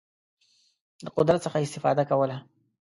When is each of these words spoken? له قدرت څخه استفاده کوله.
له 1.03 1.09
قدرت 1.17 1.39
څخه 1.45 1.57
استفاده 1.65 2.03
کوله. 2.11 2.37